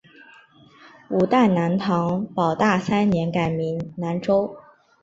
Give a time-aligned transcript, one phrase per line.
[1.11, 4.57] 五代南唐保大三年改名南州。